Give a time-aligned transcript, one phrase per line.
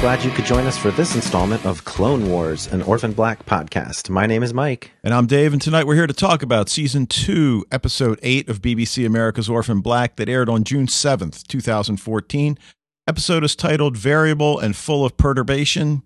[0.00, 4.08] glad you could join us for this installment of Clone Wars, an Orphan Black podcast.
[4.08, 4.92] My name is Mike.
[5.04, 8.62] And I'm Dave, and tonight we're here to talk about season two, episode eight of
[8.62, 12.58] BBC America's Orphan Black that aired on June 7th, 2014.
[13.06, 16.02] Episode is titled Variable and Full of Perturbation.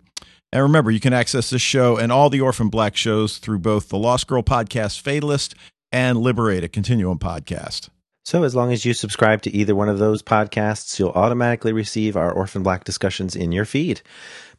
[0.50, 3.90] And remember, you can access this show and all the Orphan Black shows through both
[3.90, 5.54] the Lost Girl podcast Fatalist
[5.92, 7.90] and Liber8, a Continuum podcast.
[8.24, 12.16] So, as long as you subscribe to either one of those podcasts, you'll automatically receive
[12.16, 14.00] our Orphan Black discussions in your feed.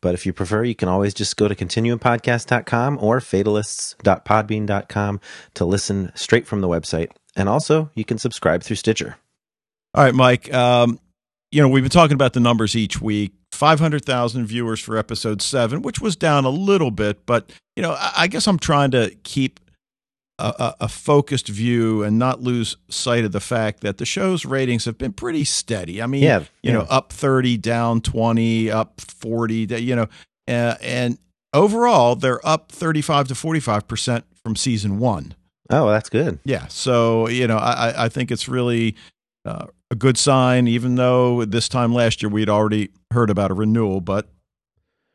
[0.02, 5.20] But if you prefer, you can always just go to continuumpodcast.com or fatalists.podbean.com
[5.56, 7.10] to listen straight from the website.
[7.36, 9.18] And also, you can subscribe through Stitcher.
[9.96, 10.54] All right, Mike.
[10.54, 11.00] Um,
[11.52, 13.34] you know, we've been talking about the numbers each week.
[13.52, 18.14] 500,000 viewers for episode seven, which was down a little bit, but, you know, I,
[18.18, 19.60] I guess I'm trying to keep
[20.38, 24.86] a, a, focused view and not lose sight of the fact that the show's ratings
[24.86, 26.02] have been pretty steady.
[26.02, 26.74] I mean, yeah, you yeah.
[26.74, 30.08] know, up 30, down 20, up 40, you know,
[30.48, 31.18] uh, and
[31.54, 35.36] overall they're up 35 to 45% from season one.
[35.70, 36.40] Oh, that's good.
[36.44, 36.68] Yeah.
[36.68, 38.96] So, you know, I, I think it's really
[39.46, 43.54] uh, a good sign, even though this time last year we'd already heard about a
[43.54, 44.28] renewal, but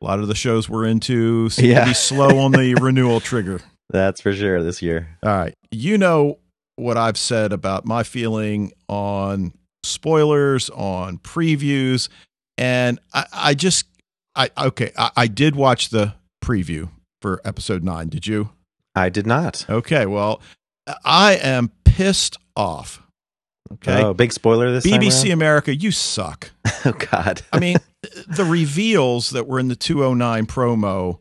[0.01, 1.81] a lot of the shows we're into seem yeah.
[1.81, 3.61] to be slow on the renewal trigger.
[3.91, 5.19] That's for sure this year.
[5.23, 5.55] All right.
[5.71, 6.39] You know
[6.77, 12.09] what I've said about my feeling on spoilers, on previews,
[12.57, 13.87] and I, I just
[14.35, 16.89] I okay, I, I did watch the preview
[17.21, 18.09] for episode nine.
[18.09, 18.51] Did you?
[18.95, 19.67] I did not.
[19.69, 20.41] Okay, well,
[21.05, 23.03] I am pissed off.
[23.75, 24.03] Okay.
[24.03, 26.51] Oh, big spoiler this BBC America, you suck.
[26.85, 27.43] oh God.
[27.53, 27.77] I mean,
[28.29, 31.19] the reveals that were in the 209 promo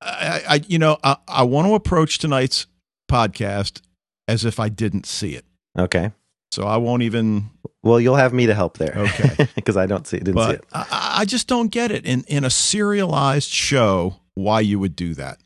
[0.00, 2.66] I, I you know, I, I want to approach tonight's
[3.10, 3.80] podcast
[4.28, 5.44] as if I didn't see it.
[5.78, 6.12] Okay.
[6.52, 7.50] So I won't even.
[7.82, 8.94] Well, you'll have me to help there.
[8.96, 9.48] Okay.
[9.54, 10.24] Because I don't see it.
[10.24, 10.64] Didn't but see it.
[10.72, 15.14] I, I just don't get it in in a serialized show why you would do
[15.14, 15.38] that.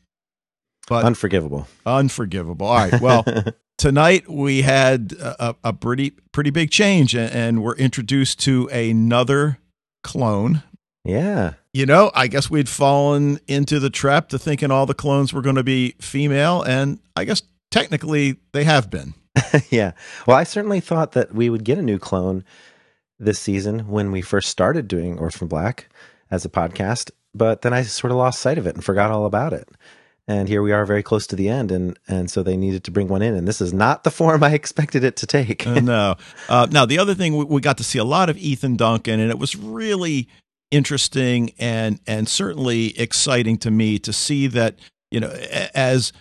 [0.87, 1.67] But unforgivable.
[1.85, 2.67] Unforgivable.
[2.67, 3.01] All right.
[3.01, 3.25] Well,
[3.77, 9.59] tonight we had a, a pretty pretty big change, and, and we're introduced to another
[10.03, 10.63] clone.
[11.05, 15.33] Yeah you know, I guess we'd fallen into the trap to thinking all the clones
[15.33, 19.13] were going to be female, and I guess technically they have been.
[19.69, 19.91] yeah.
[20.25, 22.45] Well, I certainly thought that we would get a new clone
[23.19, 25.89] this season when we first started doing Orphan Black
[26.31, 29.25] as a podcast, but then I sort of lost sight of it and forgot all
[29.25, 29.67] about it.
[30.29, 32.91] And here we are, very close to the end, and and so they needed to
[32.91, 35.67] bring one in, and this is not the form I expected it to take.
[35.67, 36.15] uh, no.
[36.47, 39.19] Uh, now the other thing we, we got to see a lot of Ethan Duncan,
[39.19, 40.29] and it was really
[40.75, 44.75] interesting and and certainly exciting to me to see that
[45.11, 45.29] you know
[45.73, 46.11] as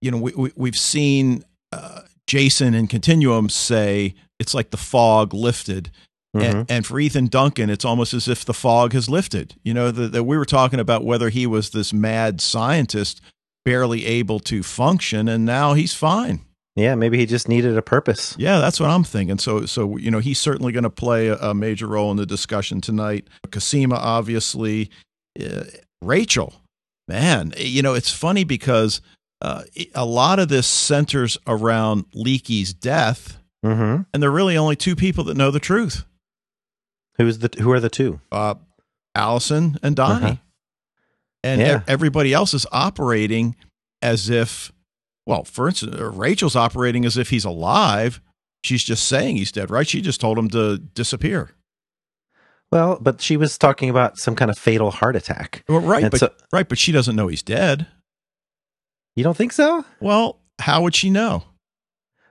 [0.00, 5.34] you know we, we we've seen uh, Jason and Continuum say it's like the fog
[5.34, 5.90] lifted.
[6.36, 6.58] Mm-hmm.
[6.58, 9.54] And, and, for Ethan Duncan, it's almost as if the fog has lifted.
[9.62, 13.22] You know, that we were talking about whether he was this mad scientist,
[13.64, 16.44] barely able to function, and now he's fine.
[16.76, 18.36] Yeah, maybe he just needed a purpose.
[18.38, 19.38] Yeah, that's what I'm thinking.
[19.38, 22.26] So, so you know, he's certainly going to play a, a, major role in the
[22.26, 23.26] discussion tonight.
[23.50, 24.90] Cosima, obviously,
[25.44, 25.64] uh,
[26.00, 26.54] Rachel,
[27.08, 29.00] man, you know, it's funny because
[29.40, 29.62] uh,
[29.94, 34.02] a lot of this centers around Leekie's death, mm-hmm.
[34.12, 36.04] and there are really only two people that know the truth.
[37.16, 38.20] Who's the who are the two?
[38.30, 38.54] Uh,
[39.14, 40.36] Alison and Donnie, uh-huh.
[41.42, 41.78] and yeah.
[41.80, 43.56] e- everybody else is operating
[44.00, 44.72] as if
[45.28, 48.22] well, for instance, uh, Rachel's operating as if he's alive.
[48.64, 49.86] She's just saying he's dead, right?
[49.86, 51.50] She just told him to disappear.
[52.72, 55.64] Well, but she was talking about some kind of fatal heart attack.
[55.68, 57.86] Well, right, and but so, right, but she doesn't know he's dead.
[59.16, 59.84] You don't think so?
[60.00, 61.44] Well, how would she know?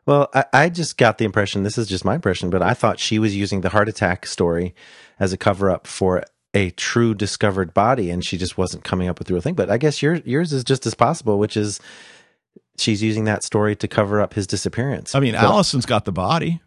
[0.08, 1.62] Well, I, I, just got the impression.
[1.62, 4.74] This is just my impression, but I thought she was using the heart attack story
[5.20, 9.20] as a cover up for a true discovered body, and she just wasn't coming up
[9.20, 9.54] with the real thing.
[9.54, 11.80] But I guess your, yours is just as possible, which is
[12.78, 15.16] she's using that story to cover up his disappearance.
[15.16, 16.62] I mean, but, Alison's got the body,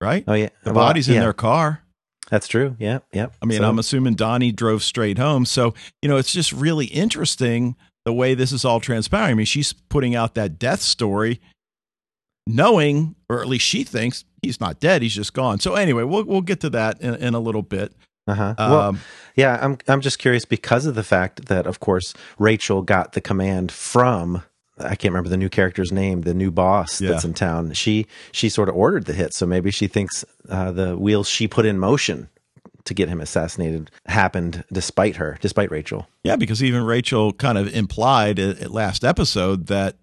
[0.00, 0.24] right?
[0.26, 1.20] Oh yeah, the well, body's in yeah.
[1.20, 1.82] their car.
[2.30, 2.76] That's true.
[2.78, 3.26] Yeah, yeah.
[3.42, 5.44] I mean, so, I'm assuming Donnie drove straight home.
[5.44, 9.30] So you know, it's just really interesting the way this is all transpiring.
[9.30, 11.40] I mean, she's putting out that death story,
[12.46, 15.60] knowing, or at least she thinks he's not dead; he's just gone.
[15.60, 17.92] So anyway, we'll we'll get to that in, in a little bit.
[18.26, 18.54] Uh-huh.
[18.56, 18.96] Um, well,
[19.36, 23.20] yeah, I'm I'm just curious because of the fact that, of course, Rachel got the
[23.20, 24.42] command from
[24.78, 27.10] I can't remember the new character's name, the new boss yeah.
[27.10, 27.72] that's in town.
[27.72, 31.46] She she sort of ordered the hit, so maybe she thinks uh, the wheels she
[31.46, 32.28] put in motion
[32.84, 36.06] to get him assassinated happened despite her, despite Rachel.
[36.22, 39.96] Yeah, because even Rachel kind of implied at last episode that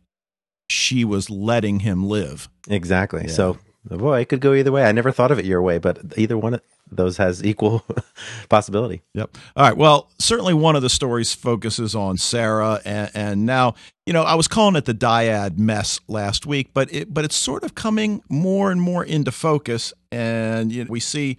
[0.69, 2.49] she was letting him live.
[2.69, 3.23] Exactly.
[3.23, 3.33] Yeah.
[3.33, 4.83] So boy, it could go either way.
[4.83, 6.61] I never thought of it your way, but either one of
[6.91, 7.83] those has equal
[8.49, 9.01] possibility.
[9.13, 9.37] Yep.
[9.55, 9.77] All right.
[9.77, 13.75] Well, certainly one of the stories focuses on Sarah, and, and now
[14.05, 17.35] you know I was calling it the dyad mess last week, but it but it's
[17.35, 21.37] sort of coming more and more into focus, and you know, we see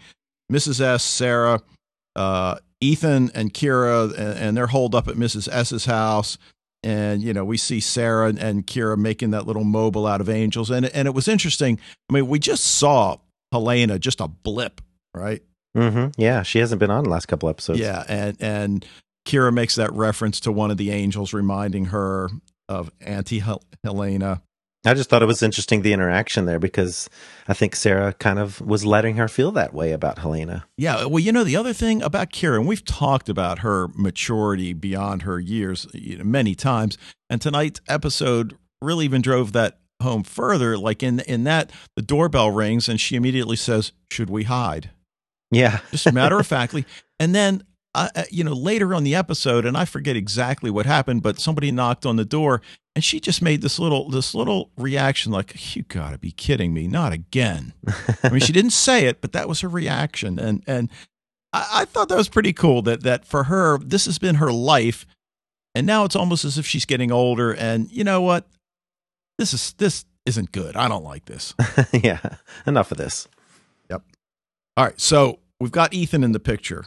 [0.51, 0.81] Mrs.
[0.81, 1.61] S, Sarah,
[2.17, 5.49] uh, Ethan, and Kira, and, and they're holed up at Mrs.
[5.51, 6.39] S's house
[6.83, 10.71] and you know we see Sarah and Kira making that little mobile out of angels,
[10.71, 11.79] and and it was interesting.
[12.11, 13.19] I mean, we just saw
[13.53, 14.81] Helena just a blip,
[15.15, 15.43] right?
[15.77, 16.21] Mm-hmm.
[16.21, 17.81] Yeah, she hasn't been on the last couple episodes.
[17.81, 18.87] Yeah, and and
[19.27, 22.31] Kira makes that reference to one of the angels, reminding her
[22.69, 23.43] of Auntie
[23.85, 24.43] Helena.
[24.85, 27.09] I just thought it was interesting the interaction there because
[27.47, 30.65] I think Sarah kind of was letting her feel that way about Helena.
[30.77, 34.73] Yeah, well, you know the other thing about Kira, and we've talked about her maturity
[34.73, 36.99] beyond her years you know, many times,
[37.31, 40.77] and tonight's episode really even drove that home further.
[40.77, 44.91] Like in in that, the doorbell rings and she immediately says, "Should we hide?"
[45.53, 46.85] Yeah, just matter of factly,
[47.21, 47.63] and then
[47.95, 51.71] uh, you know, later on the episode, and I forget exactly what happened, but somebody
[51.71, 52.63] knocked on the door,
[52.95, 56.75] and she just made this little this little reaction, like "You got to be kidding
[56.75, 56.87] me!
[56.89, 57.73] Not again!"
[58.23, 60.91] I mean, she didn't say it, but that was her reaction, and and
[61.53, 62.83] I, I thought that was pretty cool.
[62.83, 65.07] That that for her, this has been her life,
[65.75, 67.53] and now it's almost as if she's getting older.
[67.53, 68.47] And you know what?
[69.39, 70.77] This is this isn't good.
[70.77, 71.55] I don't like this.
[71.93, 72.21] yeah,
[72.67, 73.27] enough of this.
[73.91, 74.03] Yep.
[74.77, 76.85] All right, so we've got Ethan in the picture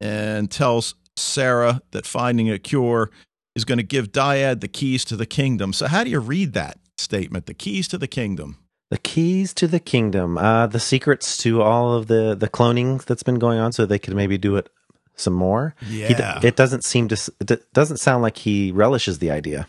[0.00, 3.10] and tells Sarah that finding a cure
[3.56, 5.72] is going to give Dyad the keys to the kingdom.
[5.72, 7.46] So, how do you read that statement?
[7.46, 8.58] The keys to the kingdom.
[8.90, 10.38] The keys to the kingdom.
[10.38, 13.98] Uh, the secrets to all of the the cloning that's been going on, so they
[13.98, 14.70] could maybe do it
[15.16, 15.74] some more.
[15.88, 16.38] Yeah.
[16.40, 17.32] He, it doesn't seem to.
[17.40, 19.66] It doesn't sound like he relishes the idea.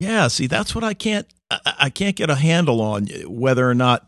[0.00, 0.28] Yeah.
[0.28, 1.26] See, that's what I can't.
[1.50, 4.06] I, I can't get a handle on whether or not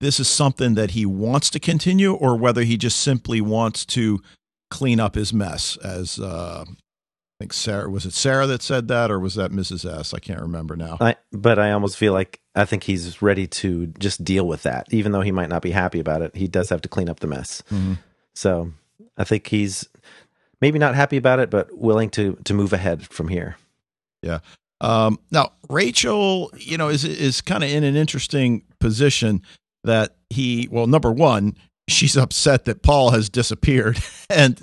[0.00, 4.20] this is something that he wants to continue, or whether he just simply wants to
[4.70, 5.76] clean up his mess.
[5.78, 6.64] As uh,
[7.44, 9.84] think Sarah was it Sarah that said that, or was that Mrs.
[9.84, 10.14] S?
[10.14, 10.96] I can't remember now.
[10.98, 14.86] I, but I almost feel like I think he's ready to just deal with that,
[14.90, 16.34] even though he might not be happy about it.
[16.34, 17.62] He does have to clean up the mess.
[17.70, 17.94] Mm-hmm.
[18.34, 18.72] So
[19.18, 19.86] I think he's
[20.62, 23.56] maybe not happy about it, but willing to to move ahead from here.
[24.22, 24.38] Yeah.
[24.80, 29.42] Um, now Rachel, you know, is is kind of in an interesting position
[29.82, 31.58] that he well, number one,
[31.88, 33.98] she's upset that Paul has disappeared,
[34.30, 34.58] and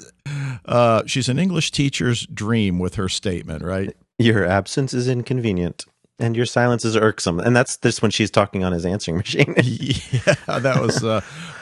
[0.65, 3.95] uh, she's an English teacher's dream with her statement, right?
[4.17, 5.85] Your absence is inconvenient.
[6.19, 9.55] And your silence is irksome, and that's this when she's talking on his answering machine.
[9.63, 11.03] yeah, that was.
[11.03, 11.21] Uh,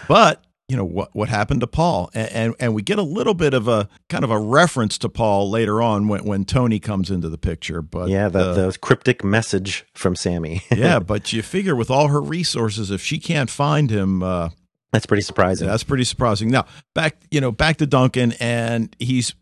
[0.10, 3.34] but you know what what happened to Paul, and, and, and we get a little
[3.34, 7.10] bit of a kind of a reference to Paul later on when when Tony comes
[7.10, 7.82] into the picture.
[7.82, 10.62] But yeah, the, uh, the cryptic message from Sammy.
[10.72, 14.50] yeah, but you figure with all her resources, if she can't find him, uh,
[14.92, 15.66] that's pretty surprising.
[15.66, 16.50] Yeah, that's pretty surprising.
[16.50, 16.66] Now,
[16.96, 19.36] back you know, back to Duncan and he's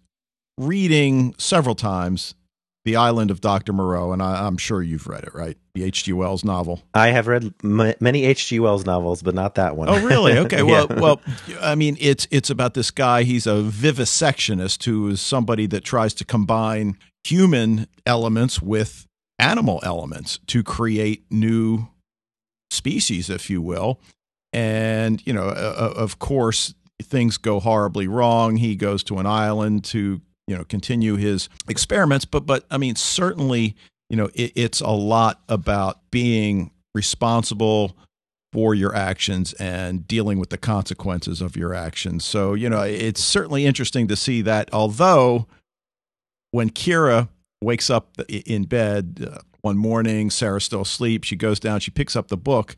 [0.57, 2.35] reading several times
[2.83, 3.73] The Island of Dr.
[3.73, 5.57] Moreau and I, am sure you've read it, right?
[5.73, 6.11] The H.G.
[6.13, 6.81] Wells novel.
[6.93, 8.59] I have read m- many H.G.
[8.59, 9.87] Wells novels, but not that one.
[9.89, 10.37] Oh, really?
[10.37, 10.63] Okay.
[10.63, 11.21] Well, well,
[11.61, 16.13] I mean, it's it's about this guy, he's a vivisectionist who is somebody that tries
[16.15, 19.05] to combine human elements with
[19.39, 21.87] animal elements to create new
[22.71, 23.99] species, if you will
[24.53, 28.57] and you know uh, of course things go horribly wrong.
[28.57, 32.25] He goes to an island to you know continue his experiments.
[32.25, 33.75] But but i mean certainly
[34.09, 37.97] you know it, it's a lot about being responsible
[38.53, 42.25] for your actions and dealing with the consequences of your actions.
[42.25, 45.47] So you know it's certainly interesting to see that although
[46.51, 47.29] when kira
[47.61, 52.15] wakes up in bed uh, one morning sarah's still asleep she goes down she picks
[52.15, 52.75] up the book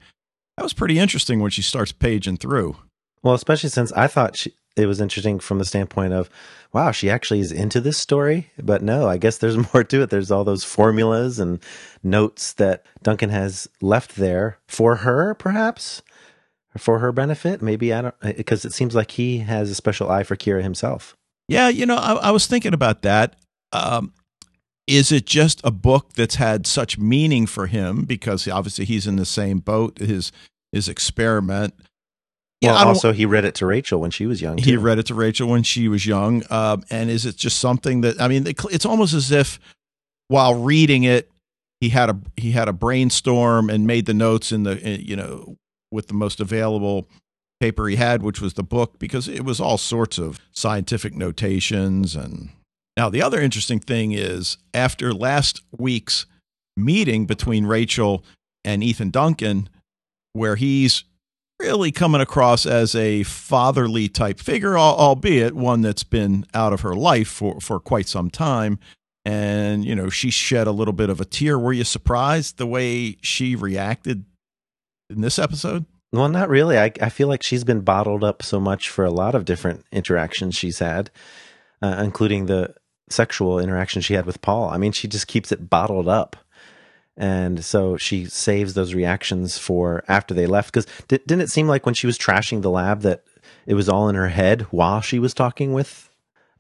[0.59, 2.75] that was pretty interesting when she starts paging through.
[3.23, 6.29] Well, especially since I thought she, it was interesting from the standpoint of,
[6.73, 8.51] wow, she actually is into this story.
[8.61, 10.09] But no, I guess there's more to it.
[10.09, 11.63] There's all those formulas and
[12.03, 16.01] notes that Duncan has left there for her, perhaps
[16.77, 17.61] for her benefit.
[17.61, 21.15] Maybe I don't, because it seems like he has a special eye for Kira himself.
[21.47, 23.37] Yeah, you know, I, I was thinking about that.
[23.71, 24.11] Um,
[24.89, 29.17] is it just a book that's had such meaning for him because obviously he's in
[29.17, 30.31] the same boat his
[30.71, 31.73] his experiment
[32.61, 34.57] well, yeah, also he read it to Rachel when she was young.
[34.57, 34.71] Too.
[34.71, 36.43] He read it to Rachel when she was young.
[36.49, 38.45] Um, and is it just something that I mean?
[38.45, 39.61] It's almost as if
[40.27, 41.31] while reading it,
[41.79, 45.55] he had a he had a brainstorm and made the notes in the you know
[45.89, 47.07] with the most available
[47.61, 52.13] paper he had, which was the book, because it was all sorts of scientific notations
[52.13, 52.49] and
[52.99, 56.25] now, the other interesting thing is after last week's
[56.75, 58.25] meeting between Rachel
[58.65, 59.69] and Ethan Duncan,
[60.33, 61.03] where he's
[61.59, 66.95] really coming across as a fatherly type figure, albeit one that's been out of her
[66.95, 68.79] life for, for quite some time.
[69.25, 71.59] And, you know, she shed a little bit of a tear.
[71.59, 74.23] Were you surprised the way she reacted
[75.09, 75.85] in this episode?
[76.11, 76.79] Well, not really.
[76.79, 79.85] I, I feel like she's been bottled up so much for a lot of different
[79.91, 81.11] interactions she's had,
[81.81, 82.73] uh, including the
[83.09, 84.69] sexual interaction she had with Paul.
[84.69, 86.37] I mean, she just keeps it bottled up
[87.19, 91.67] and so she saves those reactions for after they left because di- didn't it seem
[91.67, 93.23] like when she was trashing the lab that
[93.67, 96.09] it was all in her head while she was talking with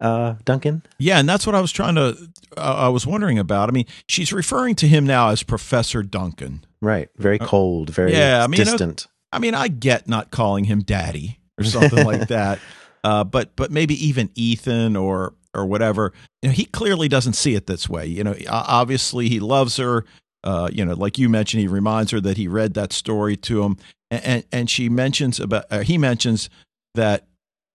[0.01, 0.83] uh, Duncan?
[0.97, 2.29] Yeah, and that's what I was trying to.
[2.57, 3.69] Uh, I was wondering about.
[3.69, 6.65] I mean, she's referring to him now as Professor Duncan.
[6.81, 7.09] Right.
[7.15, 7.89] Very uh, cold.
[7.89, 9.03] Very yeah, I mean, distant.
[9.03, 12.59] You know, I mean, I get not calling him Daddy or something like that.
[13.01, 16.11] Uh, but but maybe even Ethan or or whatever.
[16.41, 18.05] You know, he clearly doesn't see it this way.
[18.07, 20.03] You know, obviously he loves her.
[20.43, 23.63] Uh, you know, like you mentioned, he reminds her that he read that story to
[23.63, 23.77] him,
[24.09, 26.49] and and, and she mentions about uh, he mentions
[26.95, 27.27] that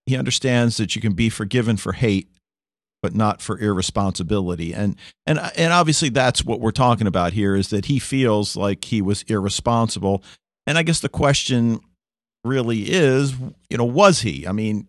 [0.07, 2.29] he understands that you can be forgiven for hate,
[3.03, 7.69] but not for irresponsibility, and and and obviously that's what we're talking about here is
[7.71, 10.23] that he feels like he was irresponsible,
[10.67, 11.81] and I guess the question
[12.45, 13.35] really is,
[13.71, 14.47] you know, was he?
[14.47, 14.89] I mean,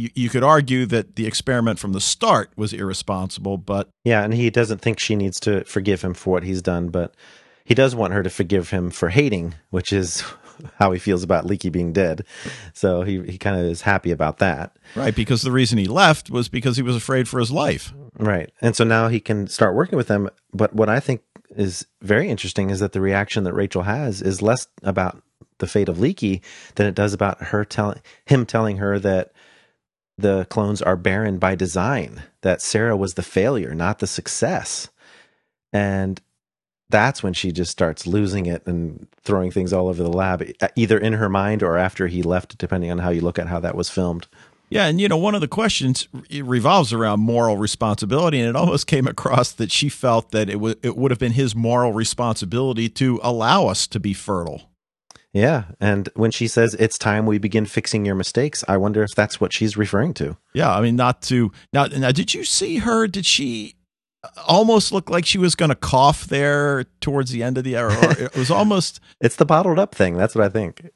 [0.00, 4.32] you, you could argue that the experiment from the start was irresponsible, but yeah, and
[4.34, 7.14] he doesn't think she needs to forgive him for what he's done, but
[7.64, 10.24] he does want her to forgive him for hating, which is
[10.78, 12.24] how he feels about Leekie being dead.
[12.72, 14.76] So he he kind of is happy about that.
[14.94, 17.92] Right, because the reason he left was because he was afraid for his life.
[18.18, 18.50] Right.
[18.60, 21.22] And so now he can start working with them, but what I think
[21.56, 25.22] is very interesting is that the reaction that Rachel has is less about
[25.58, 26.40] the fate of Leekie
[26.74, 29.32] than it does about her telling him telling her that
[30.20, 34.88] the clones are barren by design, that Sarah was the failure, not the success.
[35.72, 36.20] And
[36.88, 40.98] that's when she just starts losing it and throwing things all over the lab, either
[40.98, 43.76] in her mind or after he left, depending on how you look at how that
[43.76, 44.26] was filmed.
[44.70, 48.86] Yeah, and you know, one of the questions revolves around moral responsibility, and it almost
[48.88, 52.88] came across that she felt that it would it would have been his moral responsibility
[52.90, 54.69] to allow us to be fertile.
[55.32, 55.64] Yeah.
[55.80, 59.40] And when she says it's time we begin fixing your mistakes, I wonder if that's
[59.40, 60.36] what she's referring to.
[60.54, 60.74] Yeah.
[60.74, 63.06] I mean, not to now, now did you see her?
[63.06, 63.76] Did she
[64.46, 67.90] almost look like she was going to cough there towards the end of the hour?
[67.92, 69.00] it was almost.
[69.20, 70.16] it's the bottled up thing.
[70.16, 70.90] That's what I think.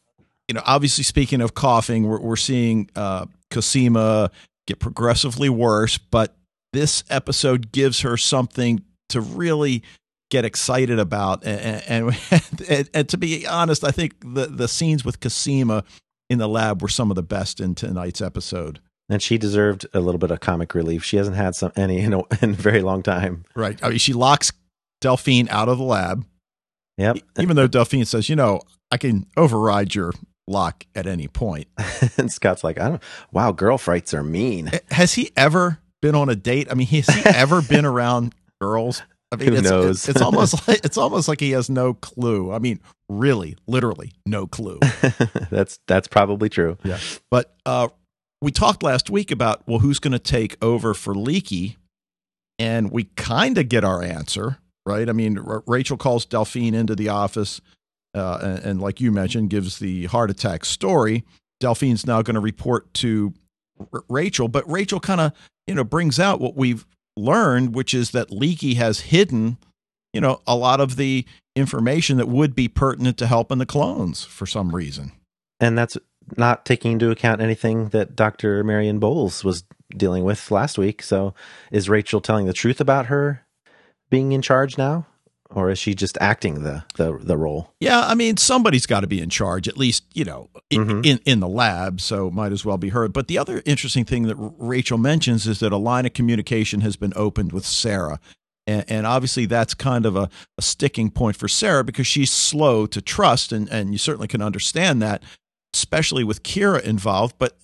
[0.49, 4.31] You know, obviously, speaking of coughing, we're, we're seeing uh, Cosima
[4.67, 6.37] get progressively worse, but
[6.73, 9.83] this episode gives her something to really
[10.31, 11.45] get excited about.
[11.45, 12.17] And,
[12.69, 15.85] and, and, to be honest, I think the, the scenes with Cosima
[16.31, 18.81] in the lab were some of the best in tonight's episode.
[19.09, 21.05] And she deserved a little bit of comic relief.
[21.05, 23.45] She hasn't had some any in a, in a very long time.
[23.55, 23.79] Right.
[23.83, 24.53] I mean, she locks
[25.01, 26.25] Delphine out of the lab.
[26.97, 27.19] Yep.
[27.41, 30.13] Even though Delphine says, you know, I can override your
[30.47, 31.69] lock at any point.
[32.17, 33.03] and Scott's like, I don't.
[33.33, 34.71] Wow, girl frights are mean.
[34.91, 36.69] Has he ever been on a date?
[36.71, 39.03] I mean, has he ever been around girls?
[39.35, 40.09] I mean, Who it's, knows?
[40.09, 42.53] It's, almost like it's almost like he has no clue.
[42.53, 44.79] I mean, really, literally, no clue.
[45.51, 46.79] that's that's probably true.
[46.85, 46.99] Yeah.
[47.31, 47.89] But uh,
[48.41, 51.77] we talked last week about well, who's going to take over for Leekie,
[52.59, 55.09] and we kind of get our answer, right?
[55.09, 57.61] I mean, R- Rachel calls Delphine into the office,
[58.15, 61.25] uh, and, and like you mentioned, gives the heart attack story.
[61.61, 63.33] Delphine's now going to report to
[63.93, 65.33] R- Rachel, but Rachel kind of
[65.67, 66.87] you know brings out what we've
[67.17, 69.59] learned, which is that Leekie has hidden,
[70.13, 71.25] you know, a lot of the
[71.57, 75.13] information that would be pertinent to helping the clones for some reason.
[75.61, 75.97] And that's
[76.37, 78.65] not taking into account anything that Dr.
[78.65, 79.65] Marion Bowles was
[79.97, 81.03] dealing with last week.
[81.03, 81.35] So
[81.71, 83.43] is Rachel telling the truth about her
[84.11, 85.07] being in charge now?
[85.51, 87.73] Or is she just acting the the, the role?
[87.81, 91.01] Yeah, I mean somebody's got to be in charge, at least you know in, mm-hmm.
[91.05, 92.01] in, in the lab.
[92.01, 93.09] So might as well be her.
[93.09, 96.97] But the other interesting thing that Rachel mentions is that a line of communication has
[96.97, 98.21] been opened with Sarah.
[98.67, 102.87] And, and obviously, that's kind of a, a sticking point for Sarah because she's slow
[102.87, 105.23] to trust, and, and you certainly can understand that,
[105.75, 107.37] especially with Kira involved.
[107.39, 107.59] But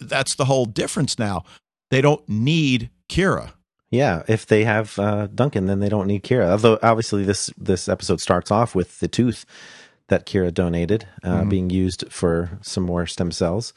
[0.00, 1.44] that's the whole difference now.
[1.90, 3.52] They don't need Kira
[3.90, 6.50] yeah, if they have uh, Duncan, then they don't need Kira.
[6.50, 9.46] Although obviously this this episode starts off with the tooth
[10.08, 11.48] that Kira donated uh, mm-hmm.
[11.48, 13.72] being used for some more stem cells.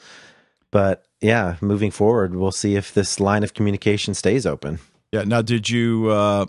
[0.72, 4.80] But yeah, moving forward, we'll see if this line of communication stays open.
[5.12, 5.24] Yeah.
[5.24, 6.46] Now, did you uh,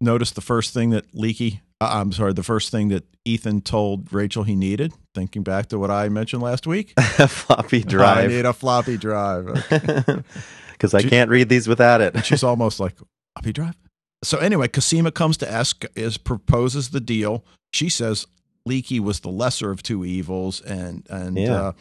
[0.00, 1.60] notice the first thing that Leekie?
[1.80, 4.92] Uh, I'm sorry, the first thing that Ethan told Rachel he needed.
[5.14, 8.24] Thinking back to what I mentioned last week, a floppy drive.
[8.24, 9.48] I need a floppy drive.
[9.48, 10.22] Okay.
[10.76, 12.24] because I can't read these without it.
[12.24, 12.94] she's almost like,
[13.34, 13.74] I'll be driving.
[14.22, 17.44] So anyway, Cosima comes to ask, is proposes the deal.
[17.72, 18.26] She says,
[18.66, 21.54] Leekie was the lesser of two evils, and and yeah.
[21.54, 21.72] uh,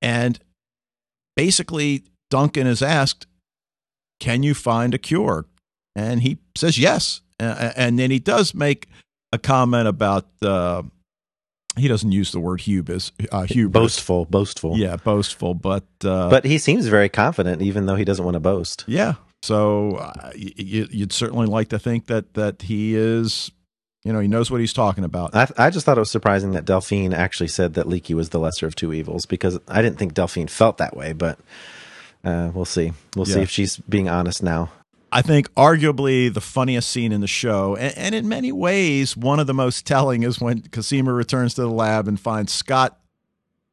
[0.00, 0.38] and
[1.36, 3.26] basically Duncan is asked,
[4.20, 5.46] "Can you find a cure?"
[5.94, 8.88] And he says yes, uh, and then he does make
[9.32, 10.26] a comment about.
[10.42, 10.82] Uh,
[11.76, 13.72] he doesn't use the word hubris, uh, hubris.
[13.72, 14.76] boastful, boastful.
[14.76, 15.54] Yeah, boastful.
[15.54, 18.84] But uh, but he seems very confident, even though he doesn't want to boast.
[18.86, 19.14] Yeah.
[19.42, 23.50] So uh, you, would certainly like to think that that he is,
[24.04, 25.34] you know, he knows what he's talking about.
[25.34, 28.38] I, I just thought it was surprising that Delphine actually said that Leekie was the
[28.38, 31.38] lesser of two evils because I didn't think Delphine felt that way, but
[32.22, 32.92] uh, we'll see.
[33.16, 33.34] We'll yeah.
[33.34, 34.70] see if she's being honest now.
[35.12, 39.38] I think arguably the funniest scene in the show, and, and, in many ways, one
[39.38, 42.98] of the most telling is when Cosima returns to the lab and finds Scott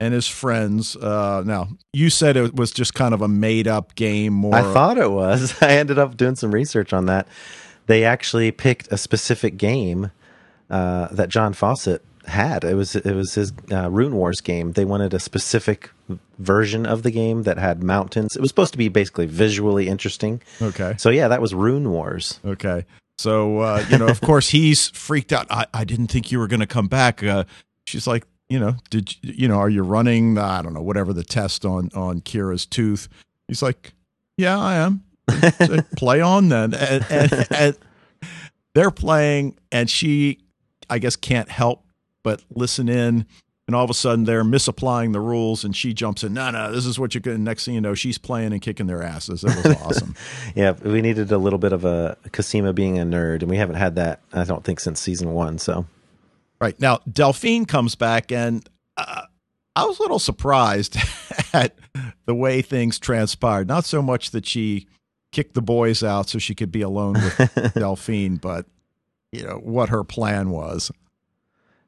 [0.02, 0.98] and his friends.
[0.98, 4.34] Uh, now, you said it was just kind of a made up game.
[4.34, 5.56] More, I thought it was.
[5.62, 7.26] I ended up doing some research on that.
[7.88, 10.12] They actually picked a specific game
[10.70, 12.64] uh, that John Fawcett had.
[12.64, 14.74] It was it was his uh, Rune Wars game.
[14.74, 15.92] They wanted a specific
[16.38, 18.36] version of the game that had mountains.
[18.36, 20.42] It was supposed to be basically visually interesting.
[20.62, 20.96] Okay.
[20.98, 22.40] So yeah, that was Rune Wars.
[22.46, 22.86] Okay.
[23.18, 25.48] So uh, you know, of course, he's freaked out.
[25.50, 27.22] I, I didn't think you were going to come back.
[27.22, 27.44] Uh,
[27.86, 30.38] she's like, you know, did you, you know, are you running?
[30.38, 33.10] I don't know, whatever the test on on Kira's tooth.
[33.48, 33.94] He's like,
[34.38, 35.04] yeah, I am.
[35.58, 37.78] so play on then, and, and, and
[38.74, 40.40] they're playing, and she,
[40.90, 41.84] I guess, can't help
[42.30, 43.26] but listen in.
[43.66, 46.34] And all of a sudden, they're misapplying the rules, and she jumps in.
[46.34, 47.44] No, no, this is what you're going.
[47.44, 49.44] Next thing you know, she's playing and kicking their asses.
[49.44, 50.16] It was awesome.
[50.56, 53.76] yeah, we needed a little bit of a Cosima being a nerd, and we haven't
[53.76, 55.58] had that, I don't think, since season one.
[55.60, 55.86] So,
[56.60, 58.68] right now, Delphine comes back, and
[58.98, 59.24] uh,
[59.76, 60.98] I was a little surprised
[61.54, 61.76] at
[62.26, 63.68] the way things transpired.
[63.68, 64.88] Not so much that she
[65.32, 68.66] kicked the boys out so she could be alone with Delphine, but
[69.32, 70.92] you know what her plan was.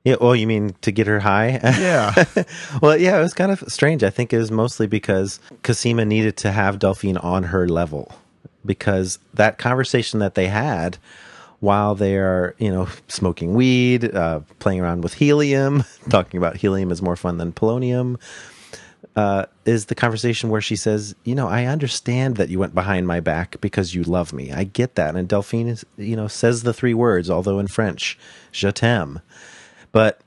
[0.04, 1.60] Yeah, well, you mean to get her high?
[1.64, 2.26] Yeah.
[2.82, 4.04] well, yeah, it was kind of strange.
[4.04, 8.12] I think it was mostly because Cosima needed to have Delphine on her level
[8.66, 10.98] because that conversation that they had
[11.60, 16.92] while they are, you know, smoking weed, uh, playing around with helium, talking about helium
[16.92, 18.20] is more fun than polonium,
[19.16, 23.06] uh, is the conversation where she says, you know, I understand that you went behind
[23.06, 24.52] my back because you love me.
[24.52, 25.16] I get that.
[25.16, 28.18] And Delphine is, you know, says the three words, although in French,
[28.52, 29.22] je t'aime.
[29.92, 30.22] But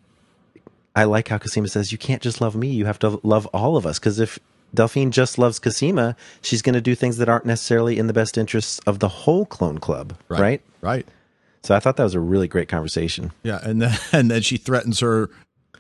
[0.95, 2.69] I like how Cosima says, you can't just love me.
[2.69, 3.99] You have to love all of us.
[3.99, 4.39] Because if
[4.75, 8.39] Delphine just loves Cosima, she's going to do things that aren't necessarily in the best
[8.39, 10.17] interests of the whole clone club.
[10.29, 10.41] Right.
[10.41, 10.63] Right.
[10.81, 11.09] right.
[11.63, 13.33] So I thought that was a really great conversation.
[13.43, 13.59] Yeah.
[13.63, 15.31] And then, and then she threatens her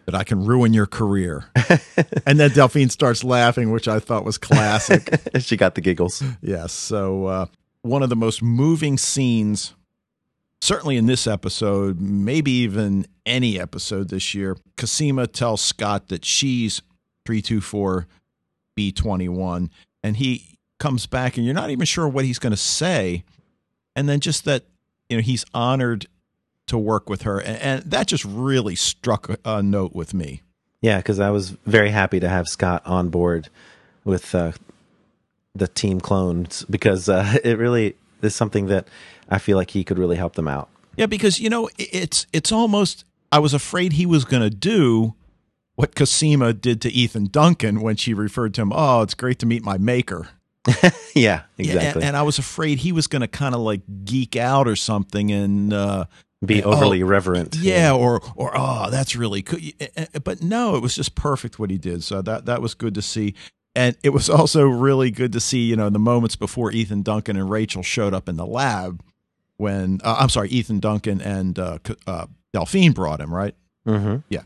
[0.07, 1.47] that I can ruin your career.
[2.27, 5.19] and then Delphine starts laughing, which I thought was classic.
[5.39, 6.23] she got the giggles.
[6.43, 6.73] Yes.
[6.73, 7.47] So, uh,
[7.83, 9.75] one of the most moving scenes
[10.65, 16.81] certainly in this episode, maybe even any episode this year, Cosima tells Scott that she's
[17.27, 18.07] 324
[18.77, 19.69] B21.
[20.03, 23.25] And he comes back, and you're not even sure what he's going to say.
[23.95, 24.65] And then just that,
[25.09, 26.07] you know, he's honored
[26.67, 27.39] to work with her.
[27.39, 30.43] And, and that just really struck a, a note with me.
[30.81, 33.49] Yeah, because I was very happy to have Scott on board
[34.05, 34.53] with uh,
[35.55, 38.89] the team clones because uh, it really is something that
[39.29, 40.69] I feel like he could really help them out.
[40.97, 45.15] Yeah, because you know it's it's almost I was afraid he was going to do
[45.75, 48.73] what Cosima did to Ethan Duncan when she referred to him.
[48.73, 50.29] Oh, it's great to meet my maker.
[51.15, 51.65] yeah, exactly.
[51.67, 54.67] Yeah, and, and, I was afraid he was going to kind of like geek out
[54.67, 56.07] or something and uh,
[56.45, 57.57] be overly oh, reverent.
[57.57, 59.61] Yeah, yeah, or or oh, that's really cool.
[60.23, 62.03] But no, it was just perfect what he did.
[62.03, 63.35] So that that was good to see.
[63.75, 67.37] And it was also really good to see, you know, the moments before Ethan Duncan
[67.37, 69.03] and Rachel showed up in the lab
[69.57, 73.55] when uh, I'm sorry, Ethan Duncan and uh, uh, Delphine brought him, right?
[73.87, 74.17] Mm-hmm.
[74.29, 74.43] Yeah.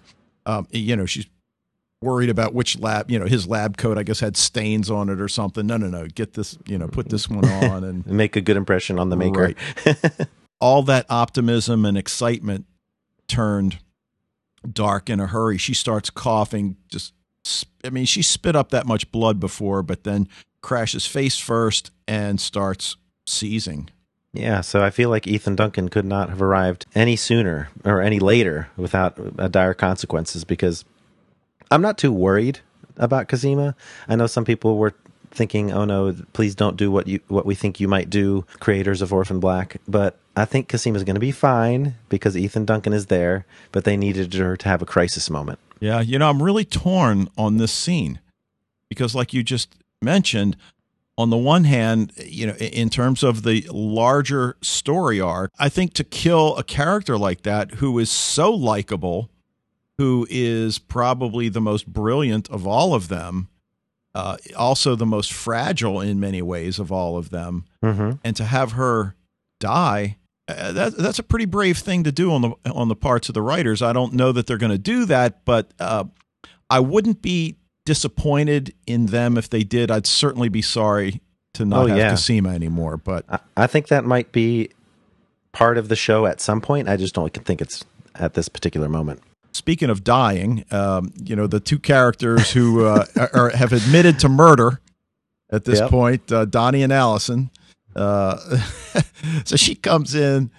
[0.47, 1.27] Um, you know, she's
[2.01, 5.21] worried about which lab, you know, his lab coat, I guess, had stains on it
[5.21, 5.67] or something.
[5.67, 6.07] No, no, no.
[6.07, 9.17] Get this, you know, put this one on and make a good impression on the
[9.17, 9.55] maker.
[9.85, 9.97] Right.
[10.61, 12.67] All that optimism and excitement
[13.29, 13.79] turned
[14.71, 15.59] dark in a hurry.
[15.59, 17.13] She starts coughing, just
[17.89, 20.29] I mean, she spit up that much blood before, but then
[20.61, 22.97] crashes face first and starts
[23.27, 23.89] seizing.
[24.35, 28.19] Yeah, so I feel like Ethan Duncan could not have arrived any sooner or any
[28.19, 30.85] later without uh, dire consequences because
[31.71, 32.61] I'm not too worried
[32.99, 33.75] about Cosima.
[34.07, 34.95] I know some people were
[35.39, 39.01] thinking, "Oh no, please don't do what you what we think you might do." Creators
[39.01, 42.93] of Orphan Black, but I think Cosima is going to be fine because Ethan Duncan
[42.93, 45.59] is there, but they needed her to have a crisis moment.
[45.81, 48.21] Yeah, you know, I'm really torn on this scene
[48.91, 50.57] because, like you just mentioned,
[51.17, 55.95] on the one hand, you know, in terms of the larger story arc, I think
[55.95, 59.31] to kill a character like that who is so likable
[59.99, 63.49] who is probably the most brilliant of all of them,
[64.19, 68.11] uh, also the most fragile in many ways of all of them, Mm-hmm.
[68.25, 69.15] and to have her
[69.61, 70.17] die.
[70.49, 73.35] Uh, that, that's a pretty brave thing to do on the on the parts of
[73.35, 73.83] the writers.
[73.83, 76.05] I don't know that they're going to do that, but uh,
[76.71, 79.91] I wouldn't be disappointed in them if they did.
[79.91, 81.21] I'd certainly be sorry
[81.55, 82.11] to not Oh, have yeah.
[82.11, 82.97] Cosima anymore.
[82.97, 84.71] But I, I think that might be
[85.53, 86.89] part of the show at some point.
[86.89, 89.21] I just don't think it's at this particular moment.
[89.69, 93.05] Speaking of dying, um, you know the two characters who uh,
[93.35, 94.81] are, have admitted to murder
[95.51, 95.91] at this Yep.
[95.91, 97.51] point, uh, Donnie and Alison.
[97.95, 98.39] Uh,
[99.45, 100.51] so she comes in.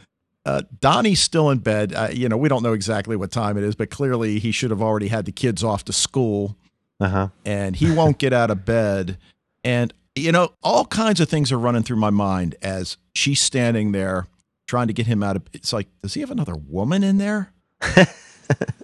[0.46, 1.92] Uh, Donnie's still in bed.
[1.96, 4.70] Uh, you know, we don't know exactly what time it is, but clearly he should
[4.70, 6.56] have already had the kids off to school,
[7.00, 7.28] Uh huh.
[7.44, 9.18] and he won't get out of bed.
[9.64, 13.92] And you know, all kinds of things are running through my mind as she's standing
[13.92, 14.28] there
[14.68, 15.42] trying to get him out of.
[15.52, 17.52] It's like, does he have another woman in there?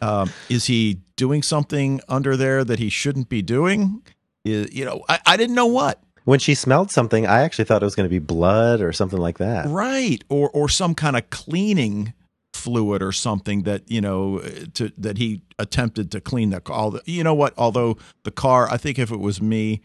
[0.01, 4.01] um, is he doing something under there that he shouldn't be doing?
[4.43, 6.01] Is, you know, I, I didn't know what.
[6.25, 9.19] When she smelled something, I actually thought it was going to be blood or something
[9.19, 9.67] like that.
[9.67, 10.23] Right.
[10.29, 12.13] Or or some kind of cleaning
[12.53, 14.39] fluid or something that, you know,
[14.73, 16.93] to that he attempted to clean the car.
[17.05, 17.53] You know what?
[17.57, 19.81] Although the car, I think if it was me,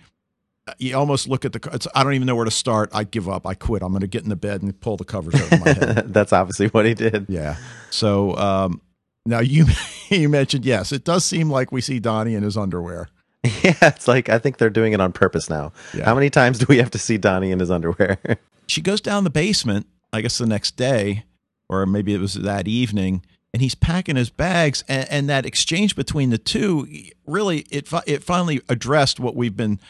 [0.78, 1.74] you almost look at the car.
[1.74, 2.90] It's, I don't even know where to start.
[2.94, 3.46] I give up.
[3.46, 3.82] I quit.
[3.82, 6.04] I'm going to get in the bed and pull the covers over my head.
[6.14, 7.26] That's obviously what he did.
[7.28, 7.56] Yeah.
[7.90, 8.80] So um,
[9.26, 9.66] now you
[10.08, 13.08] you mentioned yes, it does seem like we see Donnie in his underwear.
[13.62, 15.72] Yeah, it's like I think they're doing it on purpose now.
[15.94, 16.04] Yeah.
[16.04, 18.18] How many times do we have to see Donnie in his underwear?
[18.66, 21.24] She goes down the basement, I guess the next day,
[21.68, 24.84] or maybe it was that evening, and he's packing his bags.
[24.86, 26.86] And, and that exchange between the two
[27.26, 29.80] really it it finally addressed what we've been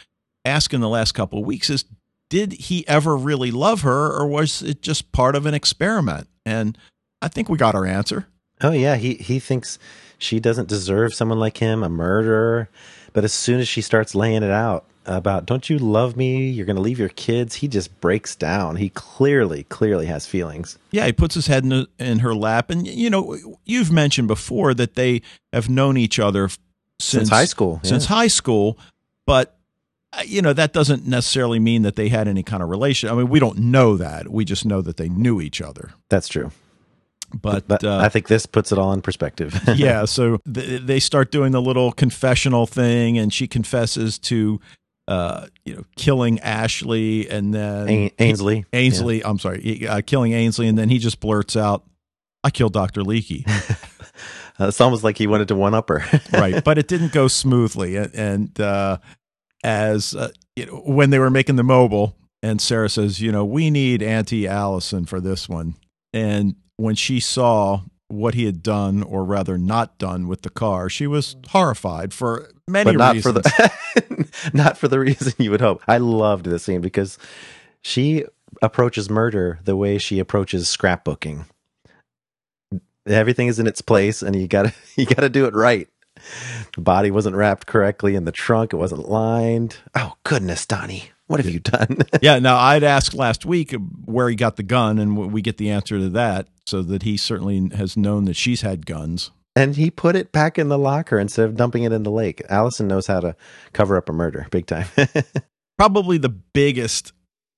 [0.46, 1.84] asking the last couple of weeks: is
[2.30, 6.28] did he ever really love her, or was it just part of an experiment?
[6.46, 6.78] And
[7.20, 8.28] I think we got our answer.
[8.62, 9.78] Oh yeah, he he thinks
[10.18, 12.68] she doesn't deserve someone like him, a murderer.
[13.12, 16.66] But as soon as she starts laying it out about don't you love me, you're
[16.66, 18.76] going to leave your kids, he just breaks down.
[18.76, 20.78] He clearly clearly has feelings.
[20.90, 24.74] Yeah, he puts his head in, in her lap, and you know, you've mentioned before
[24.74, 26.58] that they have known each other f-
[27.00, 28.78] Since high school, Since high school,
[29.26, 29.56] but
[30.12, 33.08] uh, you know that doesn't necessarily mean that they had any kind of relation.
[33.08, 34.28] I mean, we don't know that.
[34.28, 35.92] We just know that they knew each other.
[36.08, 36.52] That's true.
[37.32, 39.58] But, But uh, I think this puts it all in perspective.
[39.76, 44.60] yeah, so th- they start doing the little confessional thing, and she confesses to,
[45.08, 48.64] uh, you know, killing Ashley, and then Ain- Aynsley.
[48.72, 49.22] Aynsley.
[49.24, 51.84] I'm sorry, uh, killing Aynsley, and then he just blurts out,
[52.42, 53.44] "I killed Doctor Leekie."
[54.58, 56.04] Uh, it's almost like he wanted to one up her.
[56.34, 58.98] right but it didn't go smoothly and, and uh,
[59.64, 63.42] as uh, you know when they were making the mobile and sarah says you know
[63.42, 65.76] we need auntie alison for this one
[66.12, 70.88] and when she saw what he had done or rather not done with the car
[70.88, 73.80] she was horrified for many but not reasons for the
[74.52, 75.82] not for the reason you would hope.
[75.86, 77.18] I loved this scene because
[77.82, 78.24] she
[78.62, 81.46] approaches murder the way she approaches scrapbooking.
[83.06, 85.88] Everything is in its place, and you gotta you gotta do it right.
[86.74, 89.78] The body wasn't wrapped correctly in the trunk; it wasn't lined.
[89.94, 91.98] Oh goodness, Donnie, what have you done?
[92.22, 95.70] yeah now i'd asked last week where he got the gun and we get the
[95.70, 99.90] answer to that so that he certainly has known that she's had guns and he
[99.90, 102.40] put it back in the locker instead of dumping it in the lake.
[102.48, 103.34] Alison knows how to
[103.72, 104.86] cover up a murder, big time.
[105.76, 107.12] probably the biggest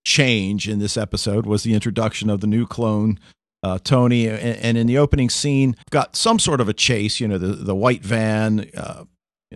[0.05, 3.19] change in this episode was the introduction of the new clone
[3.63, 7.21] uh, Tony, and, and in the opening scene, got some sort of a chase.
[7.21, 9.05] You know, the the white van uh,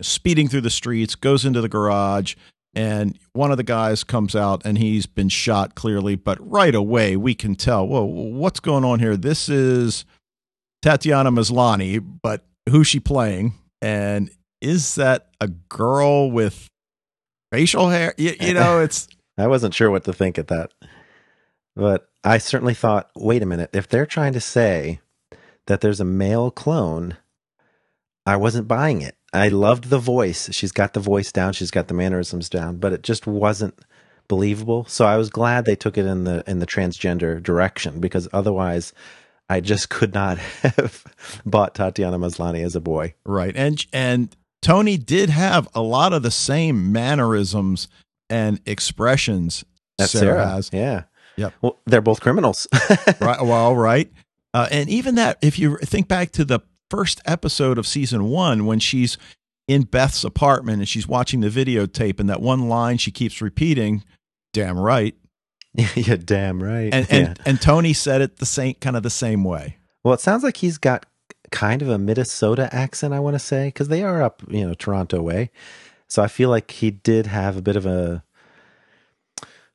[0.01, 2.35] speeding through the streets, goes into the garage,
[2.77, 6.15] and one of the guys comes out, and he's been shot clearly.
[6.15, 9.17] But right away, we can tell, whoa, what's going on here?
[9.17, 10.05] This is
[10.83, 13.55] Tatiana Maslany, but who's she playing?
[13.81, 14.29] And
[14.61, 16.67] is that a girl with
[17.51, 18.13] facial hair?
[18.15, 19.07] You, you know, it's
[19.39, 20.71] I wasn't sure what to think at that.
[21.75, 24.99] But I certainly thought, wait a minute, if they're trying to say
[25.65, 27.17] that there's a male clone,
[28.23, 29.16] I wasn't buying it.
[29.33, 30.49] I loved the voice.
[30.53, 33.77] She's got the voice down, she's got the mannerisms down, but it just wasn't
[34.27, 34.85] believable.
[34.85, 38.93] So I was glad they took it in the in the transgender direction because otherwise
[39.49, 41.03] I just could not have
[41.45, 43.13] bought Tatiana Maslany as a boy.
[43.25, 43.55] right.
[43.55, 47.87] And and Tony did have a lot of the same mannerisms
[48.29, 49.63] and expressions
[49.97, 50.47] That's Sarah, Sarah.
[50.49, 50.69] has.
[50.73, 51.03] Yeah.
[51.37, 51.53] Yep.
[51.61, 52.67] Well, they're both criminals.
[53.21, 53.41] right.
[53.41, 54.11] Well, right.
[54.53, 58.65] Uh, and even that, if you think back to the first episode of season one,
[58.65, 59.17] when she's
[59.67, 64.03] in Beth's apartment and she's watching the videotape, and that one line she keeps repeating,
[64.53, 65.15] "Damn right,"
[65.95, 66.93] yeah, damn right.
[66.93, 67.15] and Yeah.
[67.17, 69.77] and, and Tony said it the same kind of the same way.
[70.03, 71.05] Well, it sounds like he's got
[71.51, 74.73] kind of a Minnesota accent, I want to say, because they are up, you know,
[74.73, 75.49] Toronto way.
[76.07, 78.23] So I feel like he did have a bit of a,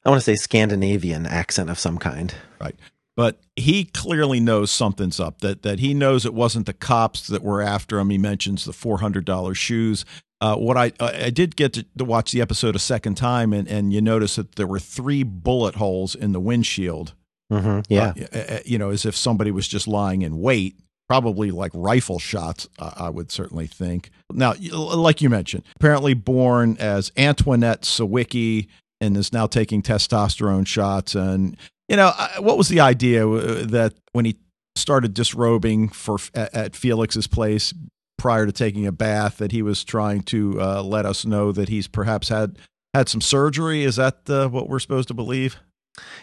[0.05, 2.35] I want to say Scandinavian accent of some kind.
[2.61, 2.75] Right.
[3.16, 5.40] But he clearly knows something's up.
[5.40, 8.11] That that he knows it wasn't the cops that were after him.
[8.11, 10.05] He mentions the four hundred dollars shoes.
[10.40, 13.68] Uh, what I I did get to, to, watch the episode a second time, and
[13.68, 17.14] and you notice that there were three bullet holes in the windshield.
[17.53, 17.81] Mm-hmm.
[17.88, 20.77] Yeah, uh, you know, as if somebody was just lying in wait
[21.12, 24.11] probably like rifle shots, uh, I would certainly think.
[24.33, 31.14] Now, like you mentioned, apparently born as Antoinette Sawicki and is now taking testosterone shots.
[31.14, 34.37] And, you know, what was the idea uh, that when he
[34.77, 37.75] started disrobing for at Felix's place
[38.18, 41.68] prior to taking a bath that he was trying to uh, let us know that
[41.68, 42.59] he's perhaps had
[42.95, 43.85] had some surgery?
[43.85, 45.57] Is that uh, what we're supposed to believe?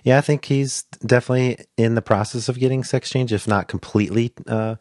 [0.04, 4.32] Yeah, I think he's definitely in the process of getting sex change, if not completely
[4.48, 4.76] uh,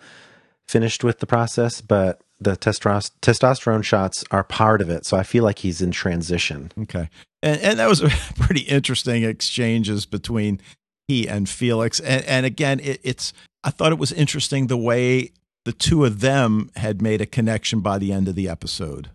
[0.66, 1.80] finished with the process.
[1.80, 6.72] But the testosterone shots are part of it, so I feel like he's in transition.
[6.78, 7.10] Okay,
[7.42, 10.60] and and that was a pretty interesting exchanges between
[11.06, 12.00] he and Felix.
[12.00, 13.32] And and again, it, it's
[13.64, 15.32] I thought it was interesting the way
[15.64, 19.10] the two of them had made a connection by the end of the episode.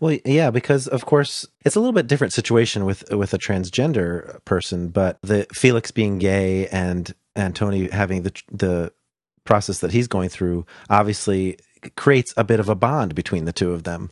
[0.00, 4.44] Well, yeah, because of course it's a little bit different situation with with a transgender
[4.44, 8.92] person, but the Felix being gay and and Tony having the the
[9.44, 11.58] process that he's going through obviously
[11.96, 14.10] creates a bit of a bond between the two of them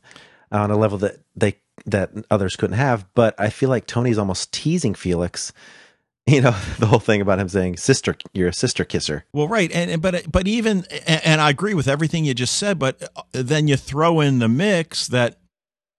[0.51, 3.07] on a level that they that others couldn't have.
[3.14, 5.53] But I feel like Tony's almost teasing Felix
[6.27, 9.73] you know the whole thing about him saying sister you're a sister kisser well right
[9.73, 13.66] and but but even and i agree with everything you just said but uh, then
[13.66, 15.38] you throw in the mix that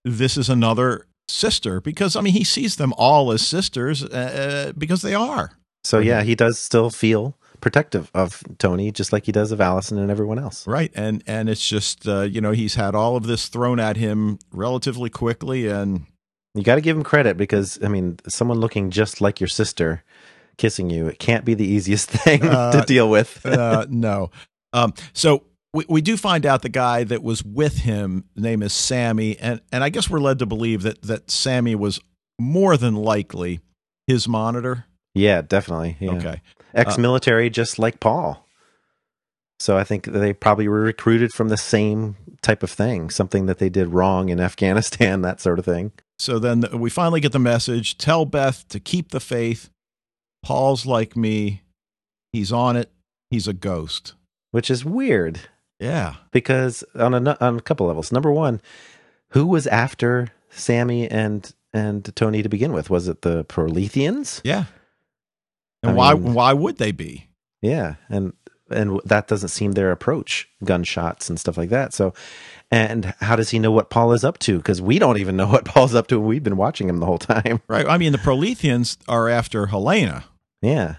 [0.05, 4.07] this is another sister because I mean he sees them all as sisters uh,
[4.69, 5.51] uh, because they are.
[5.83, 9.97] So yeah, he does still feel protective of Tony just like he does of Alison
[9.97, 10.67] and everyone else.
[10.67, 10.91] Right.
[10.95, 14.39] And and it's just uh, you know he's had all of this thrown at him
[14.51, 16.05] relatively quickly and
[16.53, 20.03] you got to give him credit because I mean someone looking just like your sister
[20.57, 23.45] kissing you it can't be the easiest thing uh, to deal with.
[23.45, 24.31] uh, no.
[24.73, 25.43] Um, so
[25.73, 29.61] we, we do find out the guy that was with him name is Sammy and
[29.71, 31.99] and I guess we're led to believe that that Sammy was
[32.39, 33.59] more than likely
[34.07, 34.85] his monitor.
[35.13, 35.97] Yeah, definitely.
[35.99, 36.11] Yeah.
[36.13, 36.41] Okay.
[36.73, 38.47] Ex-military uh, just like Paul.
[39.59, 43.59] So I think they probably were recruited from the same type of thing, something that
[43.59, 45.91] they did wrong in Afghanistan, that sort of thing.
[46.17, 49.69] So then we finally get the message, tell Beth to keep the faith.
[50.43, 51.61] Paul's like me.
[52.31, 52.91] He's on it.
[53.29, 54.13] He's a ghost.
[54.51, 55.41] Which is weird.
[55.79, 58.11] Yeah, because on a on a couple levels.
[58.11, 58.61] Number one,
[59.29, 62.89] who was after Sammy and and Tony to begin with?
[62.89, 64.41] Was it the Proletheans?
[64.43, 64.65] Yeah.
[65.83, 67.27] And I why mean, why would they be?
[67.61, 68.33] Yeah, and
[68.69, 71.93] and that doesn't seem their approach, gunshots and stuff like that.
[71.93, 72.13] So,
[72.69, 74.57] and how does he know what Paul is up to?
[74.57, 76.19] Because we don't even know what Paul's up to.
[76.19, 77.61] We've been watching him the whole time.
[77.67, 77.87] Right.
[77.87, 80.25] I mean, the Proletheans are after Helena.
[80.61, 80.95] Yeah.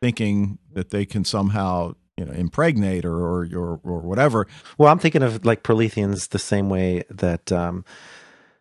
[0.00, 4.46] Thinking that they can somehow you know impregnate or or or, or whatever.
[4.78, 7.84] Well, I'm thinking of like Proletheans the same way that um,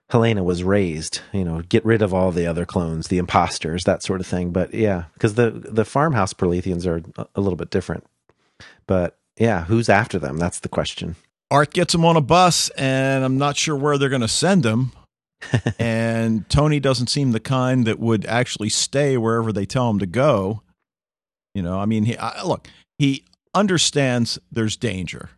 [0.10, 1.22] Helena was raised.
[1.32, 4.52] You know, get rid of all the other clones, the imposters, that sort of thing.
[4.52, 7.04] But yeah, because the the farmhouse Proletheans are
[7.36, 8.06] a little bit different.
[8.88, 10.38] But yeah, who's after them?
[10.38, 11.16] That's the question.
[11.52, 14.64] Art gets them on a bus, and I'm not sure where they're going to send
[14.64, 14.92] them.
[15.80, 20.06] and Tony doesn't seem the kind that would actually stay wherever they tell him to
[20.06, 20.62] go.
[21.56, 22.68] You know, I mean, he I, look,
[22.98, 25.30] he understands there's danger.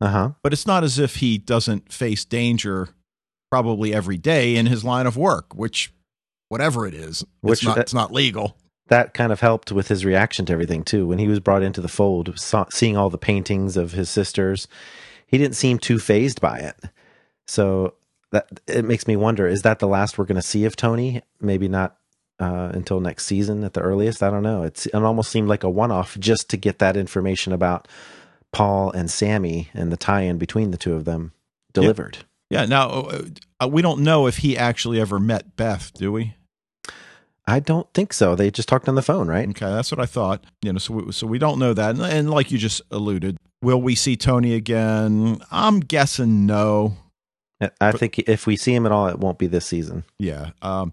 [0.00, 0.32] Uh-huh.
[0.42, 2.90] But it's not as if he doesn't face danger
[3.50, 5.92] probably every day in his line of work, which
[6.48, 8.56] whatever it is, which, it's, not, it's not legal.
[8.88, 11.06] That kind of helped with his reaction to everything too.
[11.06, 14.68] When he was brought into the fold, saw, seeing all the paintings of his sisters,
[15.26, 16.76] he didn't seem too phased by it.
[17.46, 17.94] So
[18.30, 21.22] that it makes me wonder: is that the last we're going to see of Tony?
[21.40, 21.96] Maybe not
[22.38, 24.22] uh, until next season at the earliest.
[24.22, 24.62] I don't know.
[24.62, 27.88] It's, it almost seemed like a one off just to get that information about
[28.52, 31.32] Paul and Sammy and the tie in between the two of them
[31.72, 32.18] delivered.
[32.18, 32.22] Yeah.
[32.50, 32.66] Yeah.
[32.66, 33.22] Now, uh,
[33.60, 36.34] uh, we don't know if he actually ever met Beth, do we?
[37.46, 38.34] I don't think so.
[38.34, 39.48] They just talked on the phone, right?
[39.48, 40.44] Okay, that's what I thought.
[40.62, 41.90] You know, so we, so we don't know that.
[41.90, 45.40] And, and like you just alluded, will we see Tony again?
[45.50, 46.96] I'm guessing no.
[47.60, 50.04] I but, think if we see him at all, it won't be this season.
[50.18, 50.50] Yeah.
[50.60, 50.92] Um,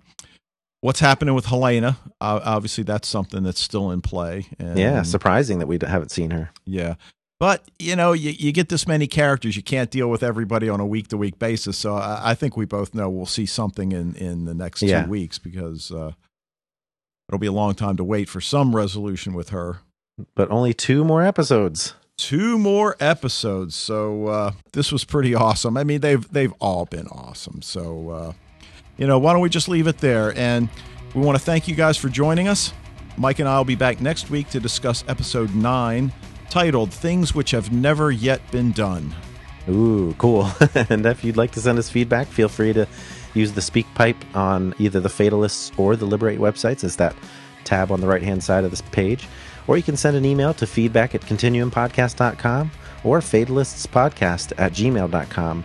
[0.81, 1.97] what's happening with Helena?
[2.21, 4.45] Uh, obviously, that's something that's still in play.
[4.59, 6.51] And, yeah, surprising that we haven't seen her.
[6.65, 6.95] Yeah.
[7.43, 10.79] But you know, you, you get this many characters, you can't deal with everybody on
[10.79, 11.77] a week to week basis.
[11.77, 15.03] So I, I, think we both know we'll see something in in the next yeah.
[15.03, 16.13] two weeks because uh,
[17.27, 19.79] it'll be a long time to wait for some resolution with her.
[20.35, 21.95] But only two more episodes.
[22.17, 23.75] two more episodes.
[23.75, 25.75] So uh, this was pretty awesome.
[25.75, 27.61] I mean, they've they've all been awesome.
[27.61, 28.33] So uh,
[28.95, 30.33] you know, why don't we just leave it there?
[30.37, 30.69] And
[31.13, 32.71] we want to thank you guys for joining us.
[33.17, 36.13] Mike and I will be back next week to discuss episode nine,
[36.49, 39.13] titled "Things Which Have Never Yet Been Done."
[39.69, 40.49] Ooh, cool!
[40.75, 42.87] and if you'd like to send us feedback, feel free to
[43.33, 46.83] use the SpeakPipe on either the Fatalists or the Liber8 websites.
[46.83, 47.15] Is that
[47.63, 49.27] tab on the right hand side of this page?
[49.67, 52.71] Or you can send an email to feedback at continuumpodcast.com
[53.03, 55.63] or fatalistspodcast at gmail.com.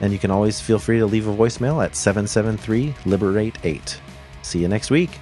[0.00, 4.00] And you can always feel free to leave a voicemail at 773 Liberate 8.
[4.42, 5.18] See you next week.